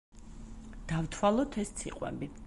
[0.91, 2.31] დავთვალოთ ეს ციყვები.